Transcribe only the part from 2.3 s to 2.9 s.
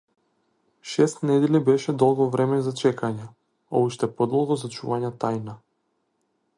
време за